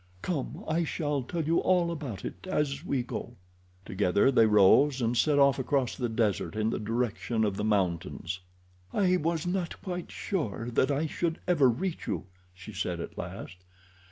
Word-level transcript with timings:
Come; 0.23 0.63
I 0.67 0.83
shall 0.83 1.21
tell 1.21 1.43
you 1.43 1.59
all 1.59 1.91
about 1.91 2.25
it 2.25 2.47
as 2.47 2.83
we 2.83 3.03
go." 3.03 3.35
Together 3.85 4.31
they 4.31 4.47
rose 4.47 4.99
and 4.99 5.15
set 5.15 5.37
off 5.37 5.59
across 5.59 5.95
the 5.95 6.09
desert 6.09 6.55
in 6.55 6.71
the 6.71 6.79
direction 6.79 7.43
of 7.43 7.55
the 7.55 7.63
mountains. 7.63 8.39
"I 8.91 9.17
was 9.17 9.45
not 9.45 9.79
quite 9.83 10.09
sure 10.09 10.71
that 10.71 10.89
I 10.89 11.05
should 11.05 11.39
ever 11.47 11.69
reach 11.69 12.07
you," 12.07 12.25
she 12.51 12.73
said 12.73 12.99
at 12.99 13.15
last. 13.15 13.57